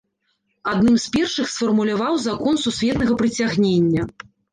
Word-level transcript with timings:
Адным 0.69 0.95
з 1.03 1.11
першых 1.15 1.51
сфармуляваў 1.55 2.17
закон 2.23 2.57
сусветнага 2.65 3.13
прыцягнення. 3.21 4.09